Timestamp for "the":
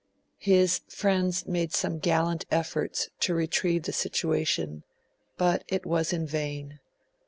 3.83-3.93